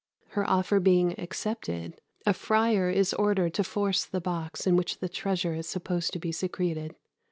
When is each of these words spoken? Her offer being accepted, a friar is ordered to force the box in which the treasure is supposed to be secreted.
Her 0.29 0.49
offer 0.49 0.79
being 0.79 1.13
accepted, 1.19 2.01
a 2.25 2.33
friar 2.33 2.89
is 2.89 3.13
ordered 3.13 3.53
to 3.53 3.63
force 3.63 4.03
the 4.03 4.19
box 4.19 4.65
in 4.65 4.75
which 4.75 4.97
the 4.97 5.07
treasure 5.07 5.53
is 5.53 5.69
supposed 5.69 6.11
to 6.13 6.19
be 6.19 6.31
secreted. 6.31 6.95